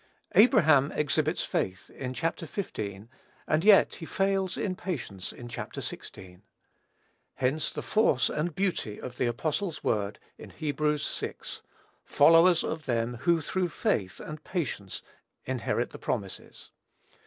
Abraham 0.33 0.91
exhibits 0.93 1.43
faith, 1.43 1.91
in 1.91 2.15
Chapter 2.15 2.47
xv. 2.47 3.07
and 3.47 3.63
yet 3.63 3.93
he 3.93 4.07
fails 4.07 4.57
in 4.57 4.75
patience 4.75 5.31
in 5.31 5.47
Chapter 5.47 5.79
xvi. 5.79 6.41
Hence 7.35 7.69
the 7.69 7.83
force 7.83 8.27
and 8.27 8.55
beauty 8.55 8.99
of 8.99 9.17
the 9.17 9.27
apostle's 9.27 9.83
word, 9.83 10.17
in 10.39 10.49
Hebrews 10.49 11.07
vi. 11.19 11.35
"followers 12.03 12.63
of 12.63 12.85
them 12.85 13.17
who 13.17 13.41
through 13.41 13.69
faith 13.69 14.19
and 14.19 14.43
patience 14.43 15.03
inherit 15.45 15.91
the 15.91 15.99
promises." 15.99 16.71